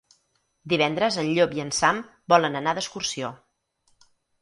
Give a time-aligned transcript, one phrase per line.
[0.73, 2.01] Divendres en Llop i en Sam
[2.35, 3.35] volen anar d'excursió.